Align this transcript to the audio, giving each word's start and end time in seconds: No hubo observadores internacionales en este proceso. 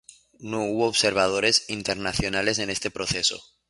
No 0.39 0.65
hubo 0.65 0.87
observadores 0.87 1.69
internacionales 1.69 2.57
en 2.57 2.71
este 2.71 2.89
proceso. 2.89 3.39